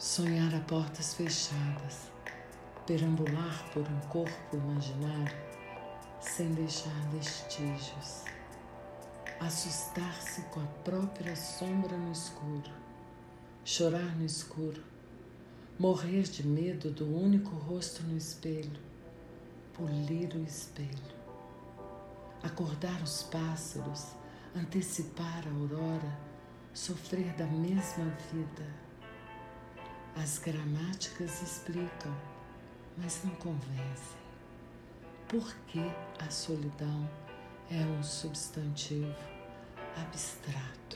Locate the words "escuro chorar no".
12.12-14.24